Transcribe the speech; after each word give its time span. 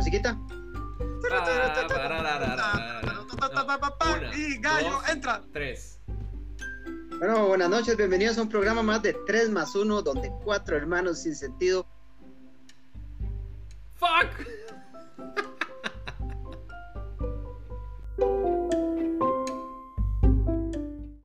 Musiquita. 0.00 0.34
y 4.34 4.58
gallo, 4.58 4.98
entra. 5.12 5.42
Tres. 5.52 6.00
Bueno, 7.18 7.48
buenas 7.48 7.68
noches, 7.68 7.98
bienvenidos 7.98 8.38
a 8.38 8.42
un 8.42 8.48
programa 8.48 8.82
más 8.82 9.02
de 9.02 9.12
3 9.26 9.50
más 9.50 9.74
1, 9.76 10.00
donde 10.00 10.32
cuatro 10.42 10.78
hermanos 10.78 11.20
sin 11.20 11.36
sentido. 11.36 11.86
¡Fuck! 13.96 14.46